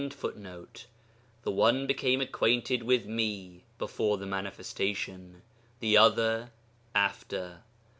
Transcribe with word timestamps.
]The 0.01 0.87
one 1.51 1.85
became 1.85 2.21
acquainted 2.21 2.81
with 2.81 3.05
me 3.05 3.65
before 3.77 4.17
the 4.17 4.25
Manifestation, 4.25 5.43
the 5.79 5.95
other 5.95 6.49
after. 6.95 7.61